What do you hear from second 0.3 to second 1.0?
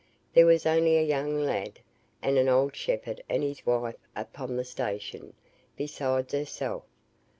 There was only